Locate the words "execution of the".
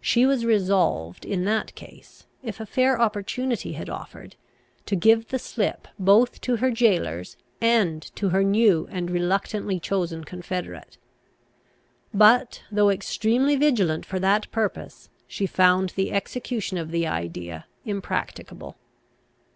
16.12-17.08